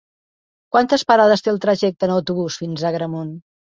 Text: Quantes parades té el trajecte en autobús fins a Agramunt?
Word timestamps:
Quantes 0.75 1.03
parades 1.11 1.45
té 1.47 1.53
el 1.55 1.61
trajecte 1.67 2.09
en 2.11 2.15
autobús 2.17 2.59
fins 2.63 2.87
a 2.89 2.93
Agramunt? 2.93 3.35